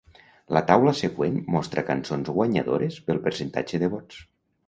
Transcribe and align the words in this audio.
La 0.57 0.61
taula 0.69 0.93
següent 0.99 1.35
mostra 1.57 1.83
cançons 1.91 2.33
guanyadores 2.39 2.99
pel 3.11 3.23
percentatge 3.27 3.85
de 3.85 3.91
vots. 3.95 4.27